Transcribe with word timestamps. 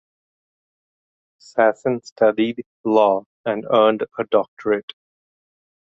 Sassen 1.39 2.03
studied 2.03 2.65
law 2.83 3.25
and 3.45 3.67
earned 3.69 4.03
a 4.17 4.23
doctorate. 4.23 4.93